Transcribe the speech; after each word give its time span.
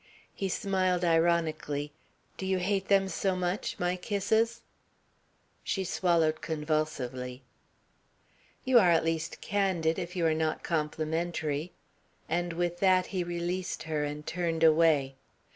He 0.33 0.49
smiled 0.49 1.05
ironically. 1.05 1.91
"Do 2.35 2.47
you 2.47 2.57
hate 2.57 2.87
them 2.87 3.07
so 3.07 3.35
much, 3.35 3.77
my 3.77 3.95
kisses?" 3.95 4.63
She 5.63 5.83
swallowed 5.83 6.41
convulsively. 6.41 7.43
"You 8.65 8.79
are 8.79 8.89
at 8.89 9.05
least 9.05 9.41
candid 9.41 9.99
if 9.99 10.15
you 10.15 10.25
are 10.25 10.33
not 10.33 10.63
complimentary;" 10.63 11.71
and 12.27 12.51
with 12.53 12.79
that 12.79 13.05
he 13.13 13.23
released 13.23 13.83
her 13.83 14.03
and 14.03 14.25
turned 14.25 14.63
away. 14.63 15.17